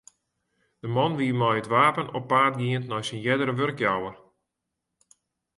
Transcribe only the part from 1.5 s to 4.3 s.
it wapen op paad gien nei syn eardere wurkjouwer.